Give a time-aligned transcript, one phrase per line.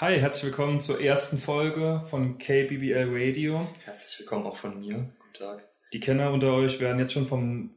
[0.00, 3.66] Hi, herzlich willkommen zur ersten Folge von KBBL Radio.
[3.84, 4.94] Herzlich willkommen auch von mir.
[4.94, 5.68] Guten Tag.
[5.92, 7.70] Die Kenner unter euch werden jetzt schon vom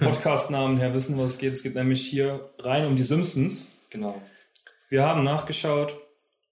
[0.00, 1.54] Podcast-Namen her wissen, was es geht.
[1.54, 3.78] Es geht nämlich hier rein um die Simpsons.
[3.88, 4.20] Genau.
[4.90, 5.96] Wir haben nachgeschaut.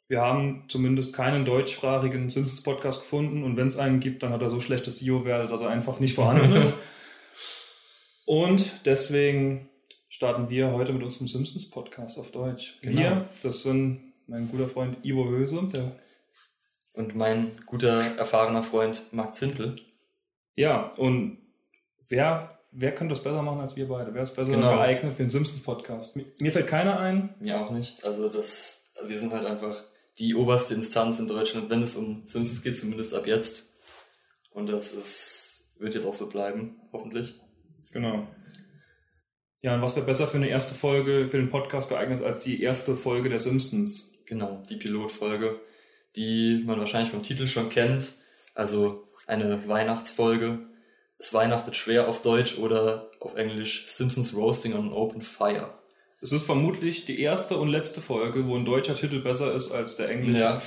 [0.09, 3.45] Wir haben zumindest keinen deutschsprachigen Simpsons-Podcast gefunden.
[3.45, 6.15] Und wenn es einen gibt, dann hat er so schlechtes SEO-Wert, dass er einfach nicht
[6.15, 6.73] vorhanden ist.
[8.25, 9.69] Und deswegen
[10.09, 12.79] starten wir heute mit unserem Simpsons-Podcast auf Deutsch.
[12.81, 12.99] Genau.
[12.99, 15.93] Wir, das sind mein guter Freund Ivo Höse, der
[16.95, 19.77] Und mein guter, erfahrener Freund Marc Zintel.
[20.55, 21.39] Ja, und
[22.09, 24.15] wer, wer könnte das besser machen als wir beide?
[24.15, 24.75] Wer ist besser Genau.
[24.77, 26.17] geeignet für den Simpsons-Podcast?
[26.17, 27.35] Mir, mir fällt keiner ein.
[27.41, 28.05] Mir auch nicht.
[28.07, 29.83] Also das, wir sind halt einfach
[30.19, 33.73] die oberste Instanz in Deutschland, wenn es um Simpsons geht, zumindest ab jetzt.
[34.51, 37.41] Und das ist, wird jetzt auch so bleiben, hoffentlich.
[37.93, 38.27] Genau.
[39.63, 42.63] Ja, und was wäre besser für eine erste Folge für den Podcast geeignet als die
[42.63, 44.10] erste Folge der Simpsons?
[44.31, 45.61] Genau, die Pilotfolge,
[46.15, 48.13] die man wahrscheinlich vom Titel schon kennt.
[48.55, 50.61] Also eine Weihnachtsfolge.
[51.19, 55.75] Es weihnachtet schwer auf Deutsch oder auf Englisch Simpsons Roasting on an Open Fire.
[56.21, 59.97] Es ist vermutlich die erste und letzte Folge, wo ein deutscher Titel besser ist als
[59.97, 60.41] der englische.
[60.41, 60.63] Ja.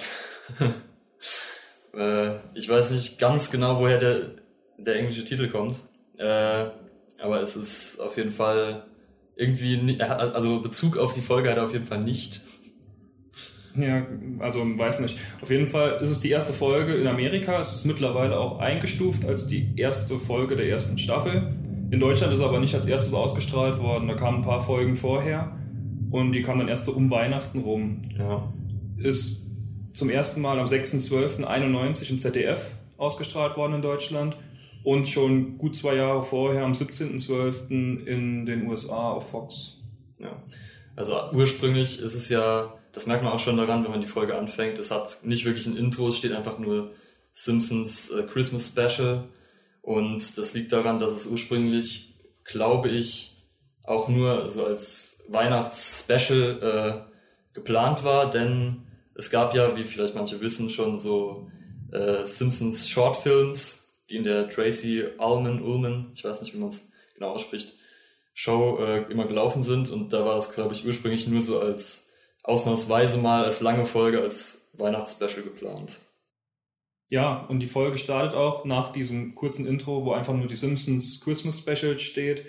[2.33, 4.31] äh, ich weiß nicht ganz genau, woher der,
[4.77, 5.77] der englische Titel kommt.
[6.17, 6.65] Äh,
[7.17, 8.87] aber es ist auf jeden Fall
[9.37, 12.41] irgendwie, also Bezug auf die Folge hat er auf jeden Fall nicht.
[13.75, 14.05] Ja,
[14.39, 15.17] also weiß nicht.
[15.41, 17.59] Auf jeden Fall ist es die erste Folge in Amerika.
[17.59, 21.53] Es ist mittlerweile auch eingestuft als die erste Folge der ersten Staffel.
[21.89, 24.07] In Deutschland ist er aber nicht als erstes ausgestrahlt worden.
[24.07, 25.57] Da kamen ein paar Folgen vorher
[26.11, 28.01] und die kamen dann erst so um Weihnachten rum.
[28.17, 28.53] Ja.
[28.97, 29.47] Ist
[29.93, 34.37] zum ersten Mal am 6.12.91 im ZDF ausgestrahlt worden in Deutschland
[34.83, 38.05] und schon gut zwei Jahre vorher am 17.12.
[38.05, 39.83] in den USA auf Fox.
[40.19, 40.43] Ja.
[40.95, 44.37] Also ursprünglich ist es ja, das merkt man auch schon daran, wenn man die Folge
[44.37, 46.91] anfängt, es hat nicht wirklich ein Intro, es steht einfach nur
[47.31, 49.25] Simpsons äh, Christmas Special.
[49.81, 52.13] Und das liegt daran, dass es ursprünglich,
[52.45, 53.35] glaube ich,
[53.83, 58.83] auch nur so als Weihnachts-Special äh, geplant war, denn
[59.15, 61.49] es gab ja, wie vielleicht manche wissen, schon so
[61.91, 66.91] äh, Simpsons Shortfilms, die in der Tracy Ullman, Ullman, ich weiß nicht, wie man es
[67.15, 67.73] genau ausspricht,
[68.33, 69.89] Show äh, immer gelaufen sind.
[69.89, 72.12] Und da war das, glaube ich, ursprünglich nur so als
[72.43, 75.97] ausnahmsweise mal als lange Folge, als Weihnachtsspecial geplant.
[77.09, 81.21] Ja, und die Folge startet auch nach diesem kurzen Intro, wo einfach nur die Simpsons
[81.23, 82.45] Christmas Special steht,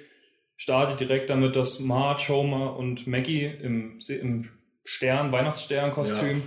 [0.57, 4.51] startet direkt damit, dass Marge, Homer und Maggie im, im
[4.85, 6.43] Stern, Weihnachtsstern-Kostüm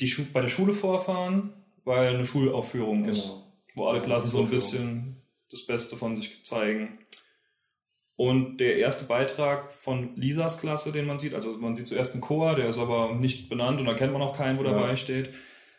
[0.00, 1.52] die Schu bei der Schule vorfahren,
[1.84, 3.32] weil eine Schulaufführung ist,
[3.74, 6.98] wo alle Klassen so ein bisschen das Beste von sich zeigen.
[8.20, 12.20] Und der erste Beitrag von Lisas Klasse, den man sieht, also man sieht zuerst einen
[12.20, 14.72] Chor, der ist aber nicht benannt und da kennt man auch keinen, wo Ja.
[14.72, 15.28] dabei steht.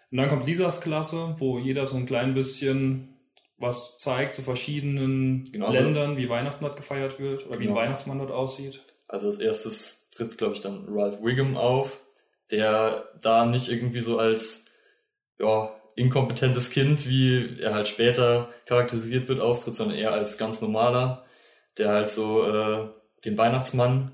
[0.10, 3.18] Und dann kommt Lisas Klasse, wo jeder so ein klein bisschen
[3.58, 7.68] was zeigt zu verschiedenen Genau, also- Ländern, wie Weihnachten dort gefeiert wird oder wie ein
[7.68, 7.76] Genau.
[7.82, 8.80] Weihnachtsmann dort aussieht.
[9.10, 12.00] Also als erstes tritt, glaube ich, dann Ralph Wiggum auf,
[12.52, 14.64] der da nicht irgendwie so als
[15.40, 21.26] ja, inkompetentes Kind, wie er halt später charakterisiert wird, auftritt, sondern eher als ganz normaler,
[21.80, 22.90] der halt so äh,
[23.26, 24.12] den Weihnachtsmann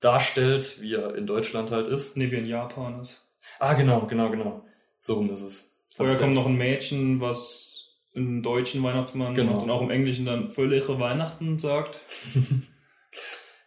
[0.00, 2.16] darstellt, wie er in Deutschland halt ist.
[2.16, 3.26] Nee, wie in Japan ist.
[3.58, 4.64] Ah, genau, genau, genau.
[4.98, 5.72] So rum ist es.
[5.94, 9.52] Vorher kommt noch ein Mädchen, was einen deutschen Weihnachtsmann Genau.
[9.52, 12.00] macht und auch im Englischen dann fröhliche Weihnachten sagt.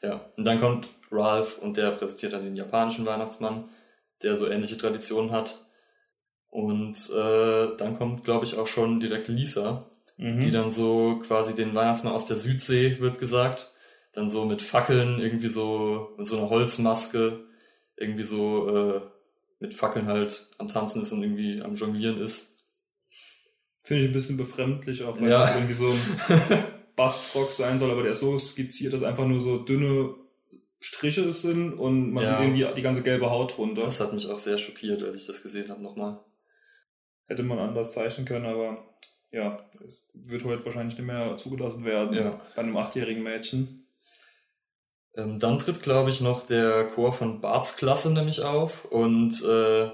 [0.01, 3.65] Ja, und dann kommt Ralph und der präsentiert dann den japanischen Weihnachtsmann,
[4.23, 5.65] der so ähnliche Traditionen hat.
[6.49, 9.85] Und äh, dann kommt, glaube ich, auch schon direkt Lisa,
[10.21, 10.41] Mhm.
[10.41, 13.71] die dann so quasi den Weihnachtsmann aus der Südsee, wird gesagt,
[14.13, 17.45] dann so mit Fackeln, irgendwie so mit so einer Holzmaske,
[17.95, 19.01] irgendwie so äh,
[19.61, 22.57] mit Fackeln halt am Tanzen ist und irgendwie am Jonglieren ist.
[23.83, 25.39] Finde ich ein bisschen befremdlich, auch wenn Ja.
[25.41, 26.63] das irgendwie so ein
[26.97, 30.15] Bastrock sein soll, aber der ist so skizziert, dass einfach nur so dünne
[30.81, 32.31] Striche sind und man Ja.
[32.31, 33.83] sieht irgendwie die ganze gelbe Haut drunter.
[33.83, 36.19] Das hat mich auch sehr schockiert, als ich das gesehen habe nochmal.
[37.27, 38.85] Hätte man anders zeichnen können, aber
[39.31, 42.41] ja, es wird heute wahrscheinlich nicht mehr zugelassen werden Ja.
[42.55, 43.87] bei einem achtjährigen Mädchen.
[45.15, 49.89] Ähm, dann tritt, glaube ich, noch der Chor von Barts Klasse nämlich auf und äh,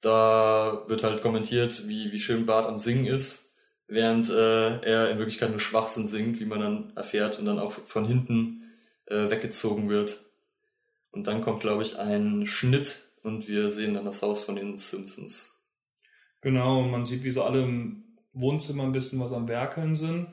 [0.00, 3.54] da wird halt kommentiert, wie, wie schön Bart am Singen ist,
[3.88, 7.72] während äh, er in Wirklichkeit nur Schwachsinn singt, wie man dann erfährt und dann auch
[7.72, 8.72] von hinten
[9.06, 10.20] äh, weggezogen wird.
[11.10, 14.76] Und dann kommt, glaube ich, ein Schnitt und wir sehen dann das Haus von den
[14.76, 15.54] Simpsons.
[16.42, 18.04] Genau, und man sieht, wie sie alle im
[18.36, 20.28] Wohnzimmer ein bisschen was am Werkeln sind.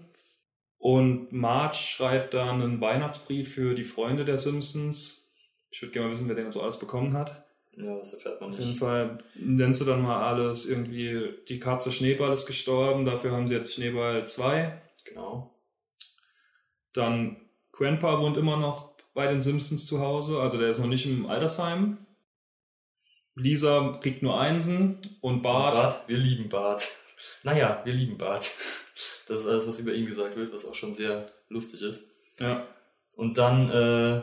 [0.77, 5.33] Und Marge schreibt dann einen Weihnachtsbrief für die Freunde der Simpsons.
[5.71, 7.45] Ich würde gerne mal wissen, wer den so alles bekommen hat.
[7.75, 8.67] Ja, das erfährt man Auf nicht.
[8.67, 13.47] jeden Fall nennst du dann mal alles irgendwie, die Katze Schneeball ist gestorben, dafür haben
[13.47, 14.79] sie jetzt Schneeball 2.
[15.05, 15.55] Genau.
[16.93, 17.37] Dann
[17.71, 21.25] Grandpa wohnt immer noch bei den Simpsons zu Hause, also der ist noch nicht im
[21.25, 22.05] Altersheim.
[23.35, 26.87] Lisa kriegt nur Einsen und Bart, Bart, wir lieben Bart.
[27.43, 28.49] Naja, wir lieben Bart.
[29.25, 32.11] Das ist alles, was über ihn gesagt wird, was auch schon sehr lustig ist.
[32.39, 32.67] ja,
[33.15, 34.21] Und dann äh,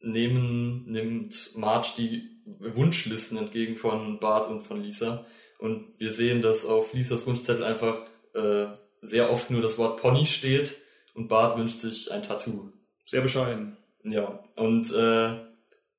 [0.00, 5.26] nehmen, nimmt Marge die Wunschlisten entgegen von Bart und von Lisa.
[5.58, 8.00] Und wir sehen, dass auf Lisas Wunschzettel einfach
[8.34, 8.66] äh,
[9.02, 10.76] sehr oft nur das Wort Pony steht
[11.14, 12.70] und Bart wünscht sich ein Tattoo.
[13.04, 13.76] sehr bescheiden.
[14.04, 15.36] Ja, und äh,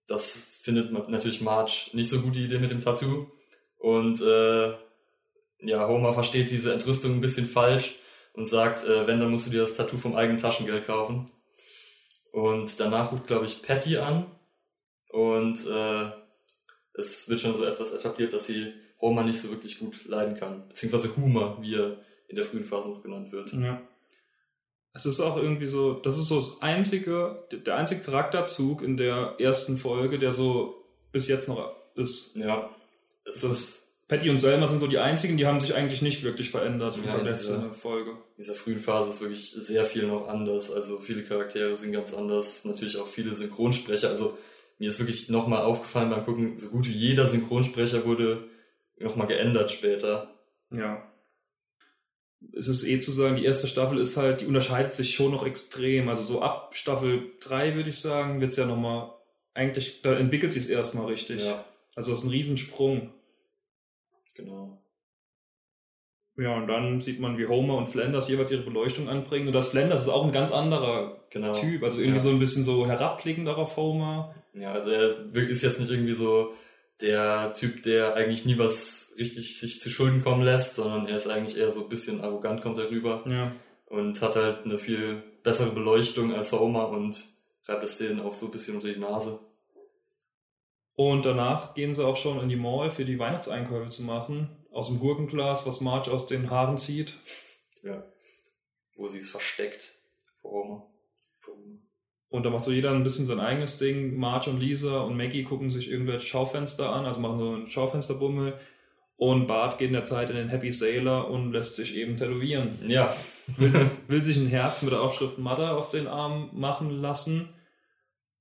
[0.08, 3.28] das findet natürlich Marge nicht so gut die Idee mit dem Tattoo.
[3.78, 4.74] Und äh,
[5.62, 7.96] ja, Homer versteht diese Entrüstung ein bisschen falsch
[8.34, 11.32] und sagt, äh, wenn, dann musst du dir das Tattoo vom eigenen Taschengeld kaufen.
[12.32, 14.26] Und danach ruft, glaube ich, Patty an.
[15.10, 16.12] Und äh,
[16.94, 20.68] es wird schon so etwas etabliert, dass sie Homer nicht so wirklich gut leiden kann.
[20.68, 21.98] Beziehungsweise Homer, wie er
[22.28, 23.52] in der frühen Phase noch genannt wird.
[23.54, 23.82] Ja.
[24.94, 29.36] Es ist auch irgendwie so, das ist so das einzige, der einzige Charakterzug in der
[29.40, 32.36] ersten Folge, der so bis jetzt noch ist.
[32.36, 32.70] Ja.
[33.26, 36.24] Es Das- ist Patty und Selma sind so die einzigen, die haben sich eigentlich nicht
[36.24, 38.10] wirklich verändert im Ja, Vergleich zu einer Folge.
[38.12, 40.72] in dieser frühen Phase ist wirklich sehr viel noch anders.
[40.72, 42.66] Also viele Charaktere sind ganz anders.
[42.66, 44.10] Natürlich auch viele Synchronsprecher.
[44.10, 44.38] Also
[44.80, 48.46] mir ist wirklich nochmal aufgefallen beim Gucken, so gut wie jeder Synchronsprecher wurde
[49.00, 50.34] nochmal geändert später.
[50.72, 51.06] Ja.
[52.54, 55.46] Es ist eh zu sagen, die erste Staffel ist halt, die unterscheidet sich schon noch
[55.46, 56.10] extrem.
[56.10, 59.12] Also so ab Staffel 3 würde ich sagen, wird's ja nochmal,
[59.54, 61.46] eigentlich, da entwickelt sich es erstmal richtig.
[61.46, 61.64] Ja,
[61.96, 63.14] Also das ist ein Riesensprung.
[64.40, 64.82] Genau.
[66.38, 69.48] Ja, und dann sieht man, wie Homer und Flanders jeweils ihre Beleuchtung anbringen.
[69.48, 71.52] Und das Flanders ist auch ein ganz anderer Genau.
[71.54, 71.84] Typ.
[71.84, 72.24] Also irgendwie Ja.
[72.24, 74.34] so ein bisschen so herabblickend auf Homer.
[74.54, 76.54] Ja, also er ist jetzt nicht irgendwie so
[77.02, 81.28] der Typ, der eigentlich nie was richtig sich zu Schulden kommen lässt, sondern er ist
[81.28, 83.52] eigentlich eher so ein bisschen arrogant kommt er rüber Ja.
[83.88, 87.22] und hat halt eine viel bessere Beleuchtung als Homer und
[87.68, 89.40] reibt es denen auch so ein bisschen unter die Nase.
[91.00, 94.50] Und danach gehen sie auch schon in die Mall für die Weihnachtseinkäufe zu machen.
[94.70, 97.14] Aus dem Gurkenglas, was Marge aus den Haaren zieht.
[97.84, 98.04] Ja.
[98.98, 99.98] Wo sie es versteckt.
[100.42, 100.88] Vor Homer.
[101.40, 101.78] Vor Homer.
[102.28, 104.18] Und da macht so jeder ein bisschen sein eigenes Ding.
[104.18, 108.60] Marge und Lisa und Maggie gucken sich irgendwelche Schaufenster an, also machen so einen Schaufensterbummel.
[109.16, 112.78] Und Bart geht in der Zeit in den Happy Sailor und lässt sich eben tätowieren.
[112.86, 113.16] Ja.
[113.56, 113.72] Will,
[114.10, 117.48] will sich ein Herz mit der Aufschrift Mother auf den Arm machen lassen.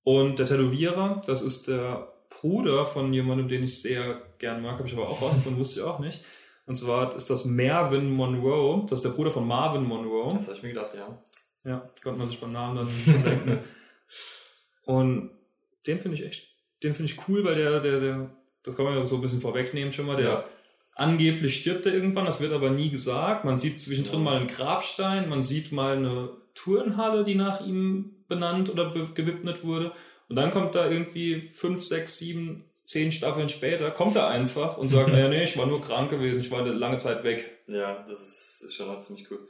[0.02, 4.86] Und der Tätowierer, das ist der Bruder von jemandem, den ich sehr gern mag, habe
[4.88, 6.22] ich aber auch rausgefunden, wusste ich auch nicht.
[6.66, 10.34] Und zwar ist das Marvin Monroe, das ist der Bruder von Marvin Monroe.
[10.34, 11.18] Das habe ich mir gedacht, ja.
[11.64, 13.58] Ja, konnte man sich beim Namen dann schon denken.
[14.84, 15.30] Und
[15.86, 16.48] den finde ich echt,
[16.82, 18.30] den finde ich cool, weil der, der, der,
[18.62, 20.44] das kann man ja so ein bisschen vorwegnehmen schon mal, der Ja.
[20.94, 23.44] angeblich stirbt er irgendwann, das wird aber nie gesagt.
[23.44, 24.24] Man sieht zwischendrin Ja.
[24.24, 29.92] mal einen Grabstein, man sieht mal eine Turnhalle, die nach ihm benannt oder gewidmet wurde.
[30.28, 34.88] Und dann kommt da irgendwie fünf, sechs, sieben, zehn Staffeln später, kommt er einfach und
[34.88, 37.58] sagt, naja, nee, ich war nur krank gewesen, ich war eine lange Zeit weg.
[37.66, 39.46] Ja, das ist, schon auch ziemlich cool.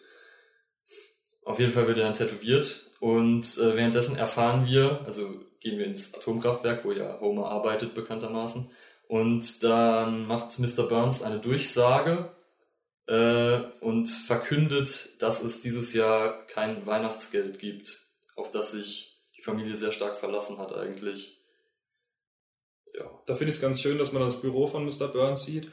[1.45, 5.29] Auf jeden Fall wird er dann tätowiert und äh, währenddessen erfahren wir, also
[5.61, 8.71] gehen wir ins Atomkraftwerk, wo ja Homer arbeitet bekanntermaßen,
[9.09, 10.83] und dann macht Mr.
[10.87, 12.31] Burns eine Durchsage
[13.07, 18.03] äh, und verkündet, dass es dieses Jahr kein Weihnachtsgeld gibt,
[18.37, 21.39] auf das sich die Familie sehr stark verlassen hat eigentlich.
[22.95, 25.09] Ja, da finde ich es ganz schön, dass man das Büro von Mr.
[25.09, 25.71] Burns sieht.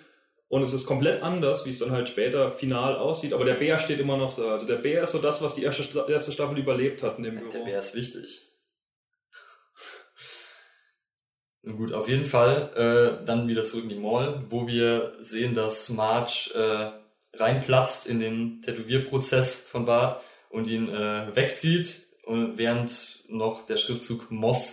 [0.47, 3.33] Und es ist komplett anders, wie es dann halt später final aussieht.
[3.33, 4.51] Aber der Bär steht immer noch da.
[4.51, 7.35] Also der Bär ist so das, was die erste, erste Staffel überlebt hat in dem
[7.35, 7.65] Der Büro.
[7.65, 8.41] Bär ist wichtig.
[11.63, 15.55] Nun gut, auf jeden Fall äh, dann wieder zurück in die Mall, wo wir sehen,
[15.55, 23.65] dass Marge äh, reinplatzt in den Tätowierprozess von Bart und ihn äh, wegzieht, während noch
[23.65, 24.65] der Schriftzug Moth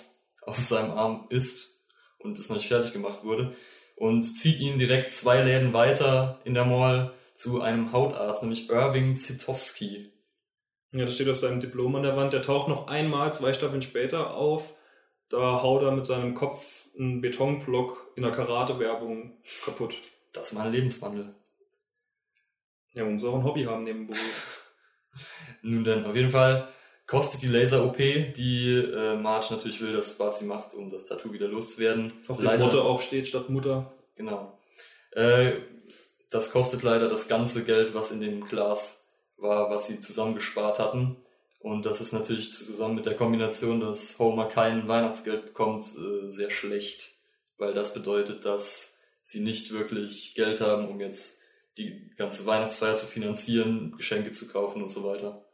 [0.42, 1.80] auf seinem Arm ist
[2.18, 3.54] und es noch nicht fertig gemacht wurde
[3.96, 9.16] und zieht ihn direkt zwei Läden weiter in der Mall zu einem Hautarzt, nämlich Irving
[9.16, 10.12] Zitowski.
[10.92, 12.32] Ja, das steht auf seinem Diplom an der Wand.
[12.32, 14.74] Der taucht noch einmal, zwei Staffeln später auf.
[15.28, 19.94] Da haut er mit seinem Kopf einen Betonblock in der Karate-Werbung kaputt.
[20.32, 21.34] Das mal ein Lebenswandel.
[22.92, 24.74] Ja, man muss auch ein Hobby haben neben dem Beruf.
[25.62, 26.68] Nun denn, auf jeden Fall
[27.12, 31.30] kostet die Laser-OP, die äh, Marge natürlich will, dass Bart sie macht, um das Tattoo
[31.30, 32.14] wieder loszuwerden.
[32.26, 33.92] Auf dem Motto auch steht statt Mutter.
[34.16, 34.58] Genau.
[35.10, 35.56] Äh,
[36.30, 39.04] das kostet leider das ganze Geld, was in dem Glas
[39.36, 41.16] war, was sie zusammengespart hatten.
[41.60, 46.50] Und das ist natürlich zusammen mit der Kombination, dass Homer kein Weihnachtsgeld bekommt, äh, sehr
[46.50, 47.10] schlecht.
[47.58, 51.38] weil das bedeutet, dass sie nicht wirklich Geld haben, um jetzt
[51.76, 55.44] die ganze Weihnachtsfeier zu finanzieren, Geschenke zu kaufen und so weiter.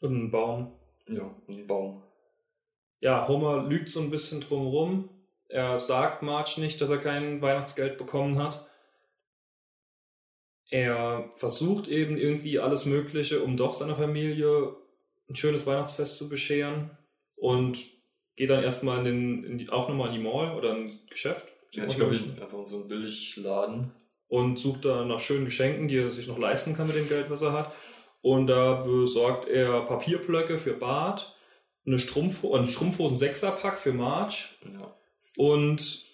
[0.00, 0.72] Und einen Baum.
[1.08, 2.02] Ja, einen Baum.
[3.00, 5.08] Ja, Homer lügt so ein bisschen drumherum.
[5.48, 8.66] Er sagt Marge nicht, dass er kein Weihnachtsgeld bekommen hat.
[10.70, 14.76] Er versucht eben irgendwie alles Mögliche, um doch seiner Familie
[15.28, 16.90] ein schönes Weihnachtsfest zu bescheren
[17.36, 17.78] und
[18.36, 21.48] geht dann erstmal in den, in die, auch nochmal in die Mall oder ein Geschäft.
[21.72, 23.92] Ja, ich glaube, einfach so ein Billigladen.
[24.28, 27.30] Und sucht da nach schönen Geschenken, die er sich noch leisten kann mit dem Geld,
[27.30, 27.72] was er hat.
[28.20, 31.36] Und da besorgt er Papierblöcke für Bart,
[31.86, 34.44] eine Strumpf ein Strumpfhosen-Sechserpack für Marge
[34.78, 34.94] Ja.
[35.36, 36.04] und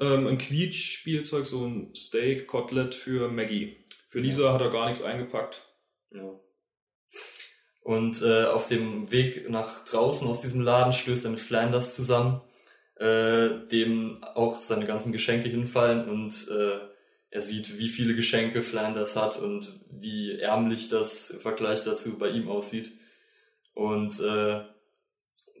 [0.00, 3.84] ähm, ein Quietsch-Spielzeug, so ein Steak-Kotelett für Maggie.
[4.08, 5.62] Für Lisa hat er gar nichts eingepackt.
[6.10, 6.40] Ja.
[7.82, 12.40] Und äh, auf dem Weg nach draußen aus diesem Laden stößt er mit Flanders zusammen,
[12.96, 16.78] äh, dem auch seine ganzen Geschenke hinfallen und äh,
[17.30, 22.30] er sieht, wie viele Geschenke Flanders hat und wie ärmlich das im Vergleich dazu bei
[22.30, 22.92] ihm aussieht.
[23.74, 24.60] Und äh,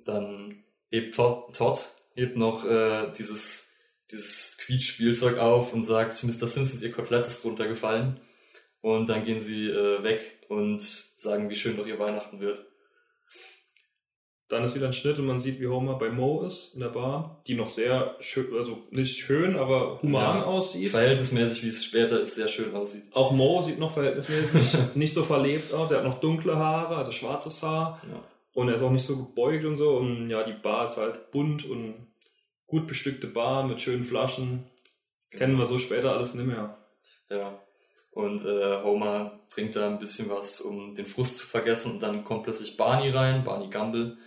[0.04, 1.80] dann hebt Todd, Todd
[2.14, 3.72] hebt noch äh, dieses,
[4.10, 6.48] dieses Quietschspielzeug auf und sagt, Mr.
[6.48, 8.20] Simpsons, ihr Kotelett ist drunter gefallen.
[8.80, 12.64] Und dann gehen sie äh, weg und sagen, wie schön doch ihr Weihnachten wird.
[14.50, 16.88] Dann ist wieder ein Schnitt und man sieht, wie Homer bei Mo ist in der
[16.88, 20.44] Bar, die noch sehr schön, also nicht schön, aber human Ja.
[20.44, 20.90] aussieht.
[20.90, 23.04] Verhältnismäßig, wie es später ist, sehr schön aussieht.
[23.12, 25.92] Auch Mo sieht noch verhältnismäßig nicht, so verlebt aus.
[25.92, 28.02] Er hat noch dunkle Haare, also schwarzes Haar.
[28.10, 28.20] Ja.
[28.52, 29.96] Und er ist auch nicht so gebeugt und so.
[29.98, 31.94] Und ja, die Bar ist halt bunt und
[32.66, 34.64] gut bestückte Bar mit schönen Flaschen.
[35.30, 36.76] Kennen wir so später alles nicht mehr.
[37.30, 37.56] Ja.
[38.20, 41.92] Und äh, Homer trinkt da ein bisschen was, um den Frust zu vergessen.
[41.92, 44.18] Und dann kommt plötzlich Barney rein, Barney Gumble,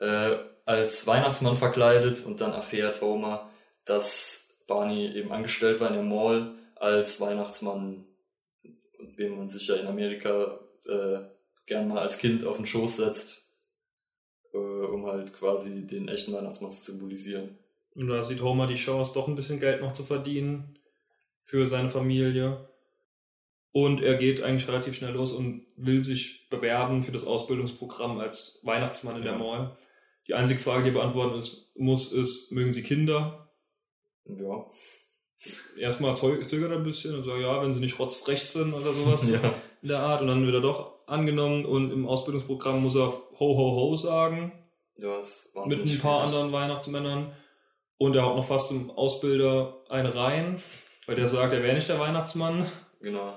[0.00, 2.24] äh, als Weihnachtsmann verkleidet.
[2.24, 3.50] Und dann erfährt Homer,
[3.84, 8.06] dass Barney eben angestellt war in der Mall als Weihnachtsmann,
[9.18, 11.20] den man sich ja in Amerika äh,
[11.66, 13.50] gern mal als Kind auf den Schoß setzt,
[14.52, 17.58] äh, um halt quasi den echten Weihnachtsmann zu symbolisieren.
[17.94, 20.78] Und da sieht Homer die Chance, doch ein bisschen Geld noch zu verdienen
[21.44, 22.71] für seine Familie.
[23.72, 28.60] Und er geht eigentlich relativ schnell los und will sich bewerben für das Ausbildungsprogramm als
[28.64, 29.38] Weihnachtsmann in der Ja.
[29.38, 29.76] Mall.
[30.28, 33.48] Die einzige Frage, die er beantworten ist, muss, ist, mögen Sie Kinder?
[34.26, 34.66] Ja.
[35.78, 38.92] Erstmal zö- zögert er ein bisschen und sagt, ja, wenn sie nicht rotzfrech sind oder
[38.92, 39.40] sowas ja.
[39.80, 40.20] in der Art.
[40.20, 44.52] Und dann wird er doch angenommen und im Ausbildungsprogramm muss er Ho, Ho, Ho sagen.
[44.98, 47.32] Ja, das war mit ein paar anderen Weihnachtsmännern.
[47.98, 50.62] Und er haut noch fast zum Ausbilder eine rein,
[51.06, 52.66] weil der sagt, er wäre nicht der Weihnachtsmann.
[53.00, 53.36] Genau.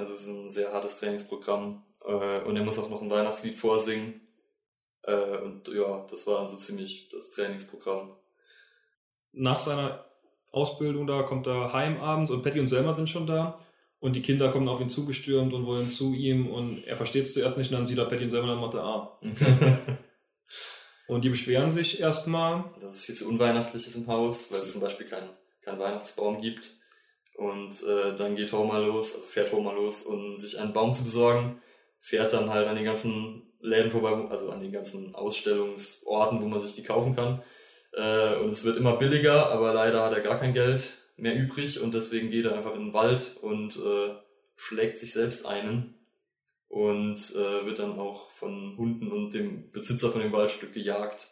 [0.00, 1.84] Also es ist ein sehr hartes Trainingsprogramm.
[2.04, 4.22] Äh, und er muss auch noch ein Weihnachtslied vorsingen.
[5.02, 8.16] Äh, und ja, das war dann so ziemlich das Trainingsprogramm.
[9.32, 10.06] Nach seiner
[10.52, 13.56] Ausbildung da kommt er heim abends und Patty und Selma sind schon da.
[14.00, 17.34] Und die Kinder kommen auf ihn zugestürmt und wollen zu ihm und er versteht es
[17.34, 19.18] zuerst nicht und dann sieht er Patty und Selma und dann macht er ah.
[21.06, 22.72] Und die beschweren sich erstmal.
[22.80, 25.28] dass es viel zu unweihnachtlich ist im Haus, weil es zum Beispiel keinen
[25.60, 26.79] keinen Weihnachtsbaum gibt.
[27.40, 31.04] Und äh, dann geht Homer los, also fährt Homer los, um sich einen Baum zu
[31.04, 31.62] besorgen.
[31.98, 36.60] Fährt dann halt an den ganzen Läden vorbei, also an den ganzen Ausstellungsorten, wo man
[36.60, 37.42] sich die kaufen kann.
[37.94, 41.80] Äh, und es wird immer billiger, aber leider hat er gar kein Geld mehr übrig
[41.80, 44.14] und deswegen geht er einfach in den Wald und äh,
[44.56, 45.94] schlägt sich selbst einen
[46.68, 51.30] und äh, wird dann auch von Hunden und dem Besitzer von dem Waldstück gejagt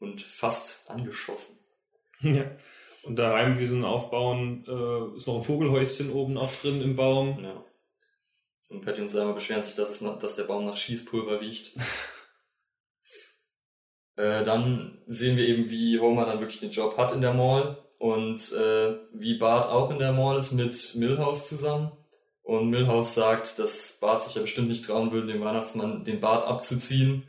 [0.00, 1.58] und fast angeschossen.
[2.22, 2.44] Ja.
[3.04, 6.94] Und daheim, wie sie ihn aufbauen, äh, ist noch ein Vogelhäuschen oben auch drin im
[6.94, 7.42] Baum.
[7.42, 7.64] Ja.
[8.68, 11.76] Und Patty und Selma beschweren sich, dass, es nach, dass der Baum nach Schießpulver riecht.
[14.16, 17.84] äh, dann sehen wir eben, wie Homer dann wirklich den Job hat in der Mall
[17.98, 21.90] und äh, wie Bart auch in der Mall ist mit Milhouse zusammen.
[22.42, 26.46] Und Milhouse sagt, dass Bart sich ja bestimmt nicht trauen würde, dem Weihnachtsmann den Bart
[26.46, 27.24] abzuziehen.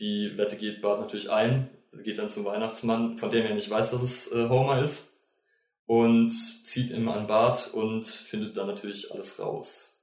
[0.00, 1.70] Die Wette geht Bart natürlich ein,
[2.04, 5.11] geht dann zum Weihnachtsmann, von dem er nicht weiß, dass es äh, Homer ist
[5.86, 10.02] und zieht ihm an Bart und findet dann natürlich alles raus.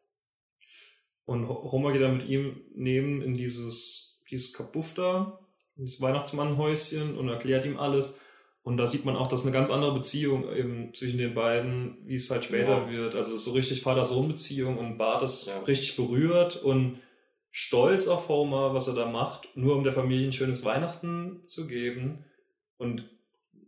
[1.25, 5.39] Und Ho- Homer geht dann mit ihm neben in dieses, dieses Kabuff da,
[5.77, 8.17] in dieses Weihnachtsmannhäuschen und erklärt ihm alles.
[8.62, 12.15] Und da sieht man auch, dass eine ganz andere Beziehung eben zwischen den beiden, wie
[12.15, 12.91] es halt später Ja.
[12.91, 13.15] wird.
[13.15, 15.59] Also es ist so richtig Vater-Sohn-Beziehung und Bart ist Ja.
[15.62, 17.00] richtig berührt und
[17.51, 21.67] stolz auf Homer, was er da macht, nur um der Familie ein schönes Weihnachten zu
[21.67, 22.25] geben.
[22.77, 23.09] Und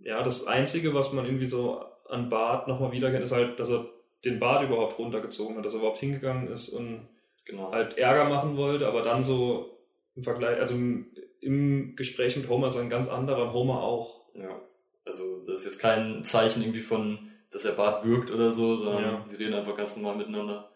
[0.01, 3.85] ja, das Einzige, was man irgendwie so an Bart nochmal wiederkennt, ist halt, dass er
[4.25, 7.07] den Bart überhaupt runtergezogen hat, dass er überhaupt hingegangen ist und
[7.43, 7.71] Genau.
[7.71, 9.77] halt Ärger machen wollte, aber dann so
[10.15, 11.07] im Vergleich, also im,
[11.39, 14.21] im Gespräch mit Homer ist er ein ganz anderer und Homer auch.
[14.35, 14.61] Ja.
[15.05, 19.03] Also das ist jetzt kein Zeichen irgendwie von, dass er Bart wirkt oder so, sondern
[19.03, 19.25] Ja.
[19.27, 20.69] sie reden einfach ganz normal miteinander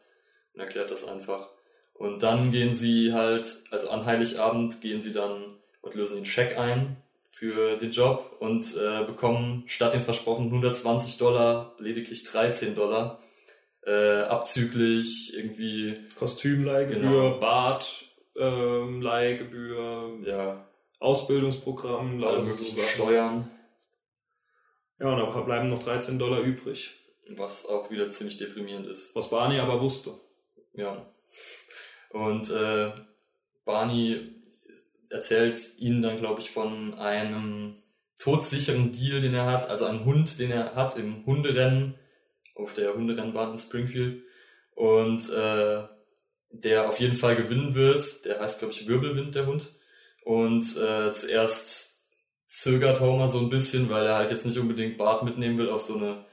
[0.54, 1.50] und erklärt das einfach.
[1.94, 6.58] Und dann gehen sie halt, also an Heiligabend gehen sie dann und lösen den Scheck
[6.58, 6.98] ein
[7.38, 13.22] für den Job und äh, bekommen statt den versprochenen 120 Dollar lediglich 13 Dollar.
[13.86, 17.02] Äh, abzüglich irgendwie, Kostümleihgebühr,
[17.34, 17.40] Genau.
[17.40, 20.68] Bart, ähm, Leihgebühr, ja,
[21.00, 22.82] Ausbildungsprogramm, alle lauter so möglichen.
[22.82, 23.52] Steuern,
[25.00, 26.96] Ja, und da bleiben noch 13 Dollar übrig.
[27.38, 29.16] was auch wieder ziemlich deprimierend ist.
[29.16, 30.12] Was Barney aber wusste.
[30.74, 31.06] Ja.
[32.12, 32.92] Und äh,
[33.66, 34.35] Barney
[35.16, 37.76] erzählt ihnen dann, glaube ich, von einem
[38.20, 41.96] todsicheren Deal, den er hat, also einen Hund, den er hat im Hunderennen
[42.56, 44.24] auf der Hunderennbahn in Springfield.
[44.76, 45.84] Und äh,
[46.64, 48.26] der auf jeden Fall gewinnen wird.
[48.26, 49.74] Der heißt, glaube ich, Wirbelwind, der Hund.
[50.24, 52.04] Und äh, zuerst
[52.48, 55.82] zögert Homer so ein bisschen, weil er halt jetzt nicht unbedingt Bart mitnehmen will auf
[55.82, 56.26] so eine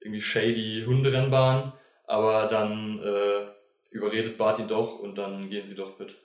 [0.00, 1.72] irgendwie shady Hunderennbahn.
[2.06, 3.46] Aber dann äh,
[3.90, 6.16] überredet Bart ihn doch und dann gehen sie doch mit.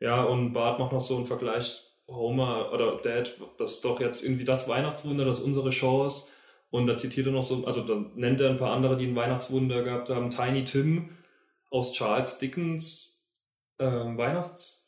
[0.00, 1.82] Ja, und Bart macht noch so einen Vergleich.
[2.08, 6.28] Homer oder Dad, das ist doch jetzt irgendwie das Weihnachtswunder, das ist unsere Chance.
[6.70, 9.16] Und da zitiert er noch so, also dann nennt er ein paar andere, die ein
[9.16, 10.30] Weihnachtswunder gehabt haben.
[10.30, 11.10] Tiny Tim
[11.70, 13.24] aus Charles Dickens
[13.78, 14.84] ähm, Weihnachts...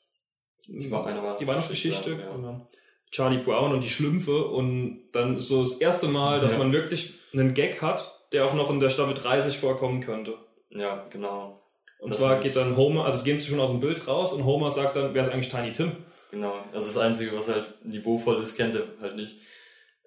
[0.66, 2.10] Die, war eine die Weihnachtsgeschichte.
[2.12, 2.30] Ja.
[2.36, 2.66] genau.
[3.10, 4.44] Charlie Brown und die Schlümpfe.
[4.48, 6.58] Und dann ist so das erste Mal, dass Ja.
[6.58, 10.34] man wirklich einen Gag hat, der auch noch in der Staffel 30 vorkommen könnte.
[10.70, 11.62] ja, genau.
[11.98, 14.44] Und Das zwar geht dann Homer, also gehen sie schon aus dem Bild raus und
[14.44, 15.92] Homer sagt dann, wer ist eigentlich Tiny Tim?
[16.30, 16.60] Genau.
[16.72, 19.40] Also das Einzige, was halt niveauvoll ist, kennt er halt nicht.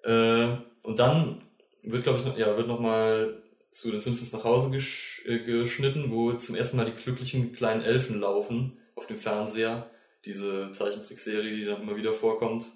[0.04, 1.42] Äh, und dann
[1.82, 5.40] wird, glaube ich, noch, ja, wird noch mal zu den Simpsons nach Hause gesch äh,
[5.40, 9.90] geschnitten, wo zum ersten Mal die glücklichen kleinen Elfen laufen auf dem Fernseher.
[10.24, 12.66] Diese Zeichentrickserie, die dann immer wieder vorkommt.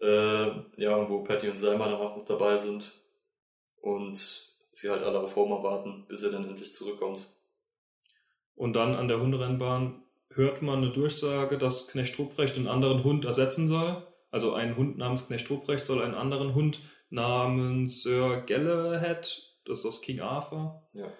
[0.00, 2.92] Äh, ja, und wo Patty und Selma dann auch noch dabei sind.
[3.80, 4.18] Und
[4.72, 7.32] sie halt alle auf Homer warten, bis er dann endlich zurückkommt.
[8.54, 13.24] Und dann an der Hunderennbahn hört man eine Durchsage, dass Knecht Ruprecht einen anderen Hund
[13.24, 14.06] ersetzen soll.
[14.30, 19.86] Also ein Hund namens Knecht Ruprecht soll einen anderen Hund namens Sir Galahad, das ist
[19.86, 21.12] aus King Arthur, Ja.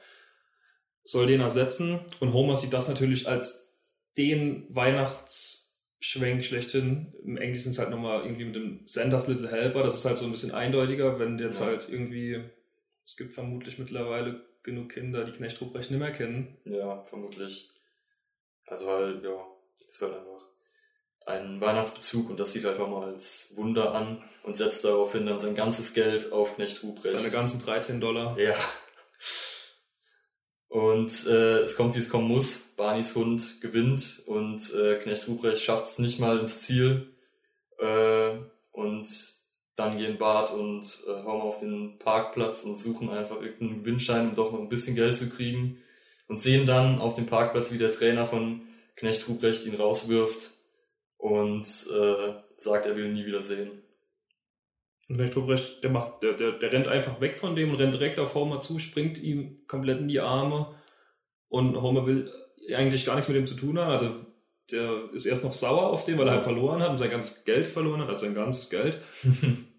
[1.04, 2.00] soll den ersetzen.
[2.20, 3.74] Und Homer sieht das natürlich als
[4.16, 7.12] den Weihnachtsschwenk schlechthin.
[7.24, 9.82] Im Englischen ist es halt nochmal irgendwie mit dem Santa's Little Helper.
[9.82, 11.66] Das ist halt so ein bisschen eindeutiger, wenn jetzt Ja.
[11.66, 12.42] halt irgendwie,
[13.06, 16.58] es gibt vermutlich mittlerweile genug Kinder, die Knecht Ruprecht nicht mehr kennen.
[16.64, 17.70] Ja, vermutlich.
[18.66, 19.46] Also halt, ja,
[19.88, 20.46] ist halt einfach
[21.26, 25.40] ein Weihnachtsbezug und das sieht halt auch mal als Wunder an und setzt daraufhin dann
[25.40, 27.16] sein ganzes Geld auf Knecht Ruprecht.
[27.16, 28.38] Seine ganzen 13 Dollar.
[28.38, 28.54] ja.
[30.68, 32.74] Und äh, es kommt, wie es kommen muss.
[32.76, 37.14] Barneys Hund gewinnt und äh, Knecht Ruprecht schafft es nicht mal ins Ziel.
[37.78, 38.38] Äh,
[38.70, 39.06] und
[39.76, 44.34] dann gehen Bart und äh, Homer auf den Parkplatz und suchen einfach irgendeinen Gewinnschein, um
[44.34, 45.78] doch noch ein bisschen Geld zu kriegen.
[46.28, 48.62] Und sehen dann auf dem Parkplatz, wie der Trainer von
[48.96, 50.52] Knecht Ruprecht ihn rauswirft
[51.18, 53.82] und äh, sagt, er will ihn nie wieder sehen.
[55.08, 57.94] Und Knecht Ruprecht, der macht, der, der, der rennt einfach weg von dem und rennt
[57.94, 60.74] direkt auf Homer zu, springt ihm komplett in die Arme.
[61.48, 62.32] Und Homer will
[62.74, 63.90] eigentlich gar nichts mit dem zu tun haben.
[63.90, 64.14] Also
[64.72, 67.44] der ist erst noch sauer auf den, weil er halt verloren hat und sein ganzes
[67.44, 68.98] Geld verloren hat, also sein ganzes Geld.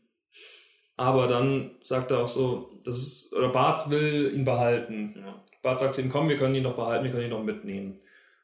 [0.98, 5.16] Aber dann sagt er auch so, das ist, oder Bart will ihn behalten.
[5.18, 5.44] Ja.
[5.62, 7.96] Bart sagt zu ihm, komm, wir können ihn doch behalten, wir können ihn doch mitnehmen.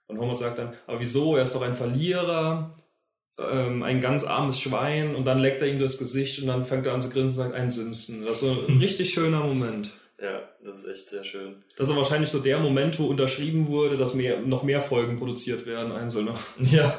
[0.07, 2.71] Und Homer sagt dann, aber wieso, er ist doch ein Verlierer,
[3.38, 5.15] ähm, ein ganz armes Schwein.
[5.15, 7.49] Und dann leckt er ihm das Gesicht und dann fängt er an zu grinsen und
[7.49, 8.25] sagt, ein Simpson.
[8.25, 9.91] Das ist so ein richtig schöner Moment.
[10.21, 11.63] Ja, das ist echt sehr schön.
[11.77, 15.65] Das ist wahrscheinlich so der Moment, wo unterschrieben wurde, dass mehr, noch mehr Folgen produziert
[15.65, 16.34] werden, einzelne.
[16.60, 16.93] Ja.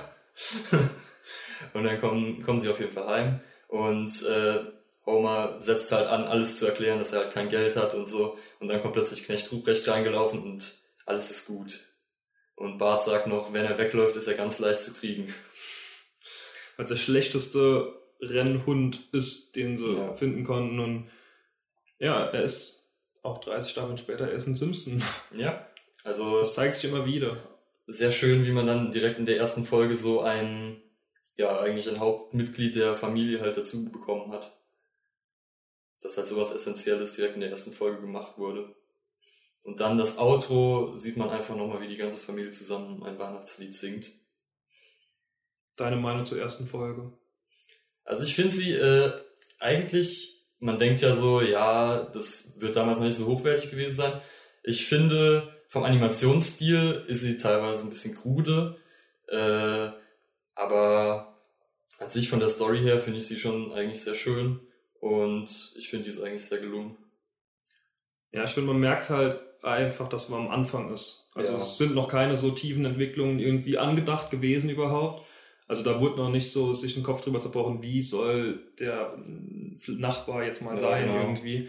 [1.74, 4.61] und dann kommen, kommen sie auf jeden Fall heim und äh,
[5.06, 8.38] Homer setzt halt an, alles zu erklären, dass er halt kein Geld hat und so.
[8.61, 11.78] Und dann kommt plötzlich Knecht Ruprecht reingelaufen und alles ist gut.
[12.54, 15.35] Und Bart sagt noch, wenn er wegläuft, ist er ganz leicht zu kriegen.
[16.76, 20.14] Als der schlechteste Rennhund ist, den sie Ja.
[20.14, 20.78] finden konnten.
[20.78, 21.11] Und
[21.98, 22.79] ja, er ist
[23.22, 25.02] auch 30 Staffeln später, er ist ein Simpson.
[25.37, 25.66] Ja.
[26.04, 27.37] Also Das zeigt sich immer wieder.
[27.87, 30.80] sehr schön, wie man dann direkt in der ersten Folge so ein,
[31.37, 34.56] ja, eigentlich ein Hauptmitglied der Familie halt dazu bekommen hat.
[36.02, 38.74] Dass halt sowas Essentielles direkt in der ersten Folge gemacht wurde.
[39.62, 43.74] Und dann das Outro sieht man einfach nochmal, wie die ganze Familie zusammen ein Weihnachtslied
[43.74, 44.11] singt.
[45.76, 47.12] Deine Meinung zur ersten Folge?
[48.04, 49.12] Also ich finde sie äh,
[49.59, 54.20] eigentlich, man denkt ja so, ja, das wird damals noch nicht so hochwertig gewesen sein.
[54.62, 58.76] Ich finde, vom Animationsstil ist sie teilweise ein bisschen krude,
[59.28, 59.88] äh,
[60.54, 61.38] aber
[61.98, 64.60] an sich von der Story her finde ich sie schon eigentlich sehr schön
[65.00, 66.96] Und ich finde die ist eigentlich sehr gelungen.
[68.32, 71.28] Ja, ich finde, man merkt halt einfach, dass man am Anfang ist.
[71.34, 71.58] Also Ja.
[71.58, 75.26] es sind noch keine so tiefen Entwicklungen irgendwie angedacht gewesen überhaupt.
[75.68, 79.16] Also da wurde noch nicht so sich ein Kopf drüber zerbrochen, wie soll der
[79.88, 81.20] Nachbar jetzt mal Ja, sein genau.
[81.20, 81.68] irgendwie.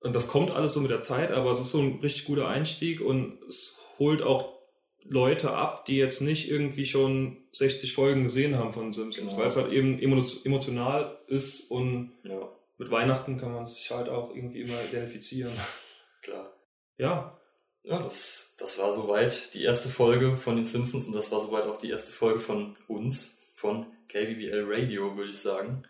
[0.00, 2.48] Und das kommt alles so mit der Zeit, aber es ist so ein richtig guter
[2.48, 4.56] Einstieg und es holt auch
[5.04, 9.40] Leute ab, die jetzt nicht irgendwie schon 60 Folgen gesehen haben von Simpsons, Genau.
[9.42, 14.08] weil es halt eben emo- emotional ist und Ja, mit Weihnachten kann man sich halt
[14.08, 15.52] auch irgendwie immer identifizieren.
[16.22, 16.52] klar.
[16.96, 17.36] Ja,
[17.84, 21.64] Ja, das, das war soweit die erste Folge von den Simpsons und das war soweit
[21.64, 25.84] auch die erste Folge von uns, von KBBL Radio, würde ich sagen.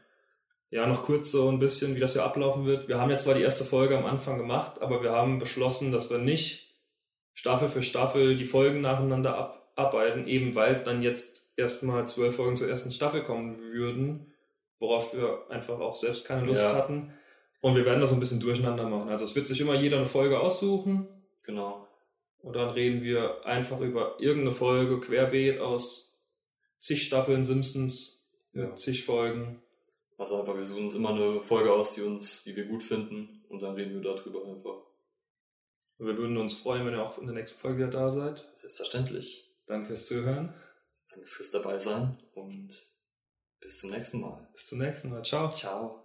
[0.70, 2.88] Ja, noch kurz so ein bisschen, wie das hier ablaufen wird.
[2.88, 6.10] Wir haben jetzt zwar die erste Folge am Anfang gemacht, aber wir haben beschlossen, dass
[6.10, 6.74] wir nicht
[7.32, 9.36] Staffel für Staffel die Folgen nacheinander
[9.76, 14.34] abarbeiten, eben weil dann jetzt erstmal zwölf Folgen zur ersten Staffel kommen würden,
[14.78, 16.74] worauf wir einfach auch selbst keine Lust Ja.
[16.74, 17.14] hatten.
[17.60, 19.08] Und wir werden das so ein bisschen durcheinander machen.
[19.08, 21.08] Also es wird sich immer jeder eine Folge aussuchen
[21.44, 21.88] Genau.
[22.42, 26.20] und dann reden wir einfach über irgendeine Folge querbeet aus
[26.78, 28.74] zig Staffeln Simpsons mit Ja.
[28.76, 29.62] zig Folgen.
[30.18, 33.44] Also einfach, wir suchen uns immer eine Folge aus, die uns, die wir gut finden
[33.48, 34.82] und dann reden wir darüber einfach.
[35.96, 38.44] Und wir würden uns freuen, wenn ihr auch in der nächsten Folge wieder da seid.
[38.54, 39.48] Selbstverständlich.
[39.66, 40.54] Danke fürs Zuhören.
[41.10, 42.68] Danke fürs dabei sein und
[43.60, 44.48] bis zum nächsten Mal.
[44.52, 45.22] Bis zum nächsten Mal.
[45.24, 45.52] Ciao.
[45.54, 46.04] Ciao.